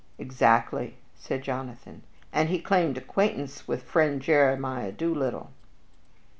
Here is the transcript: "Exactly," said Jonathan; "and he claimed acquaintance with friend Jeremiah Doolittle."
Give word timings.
"Exactly," 0.17 0.97
said 1.13 1.43
Jonathan; 1.43 2.01
"and 2.33 2.49
he 2.49 2.57
claimed 2.59 2.97
acquaintance 2.97 3.67
with 3.67 3.83
friend 3.83 4.19
Jeremiah 4.19 4.91
Doolittle." 4.91 5.51